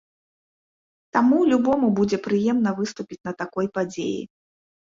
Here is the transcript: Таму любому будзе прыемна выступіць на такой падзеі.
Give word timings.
Таму 1.17 1.37
любому 1.51 1.87
будзе 1.99 2.19
прыемна 2.29 2.75
выступіць 2.81 3.23
на 3.31 3.37
такой 3.43 3.73
падзеі. 3.77 4.21